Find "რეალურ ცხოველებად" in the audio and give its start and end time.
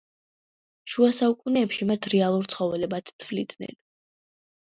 2.15-3.13